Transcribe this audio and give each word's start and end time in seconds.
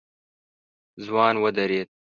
ځوان 1.05 1.35
ودرېد. 1.43 1.87